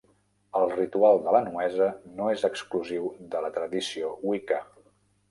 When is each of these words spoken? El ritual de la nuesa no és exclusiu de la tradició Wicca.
El 0.59 0.71
ritual 0.77 1.19
de 1.25 1.33
la 1.35 1.41
nuesa 1.47 1.89
no 2.19 2.29
és 2.35 2.45
exclusiu 2.49 3.05
de 3.35 3.43
la 3.47 3.51
tradició 3.59 4.09
Wicca. 4.31 4.59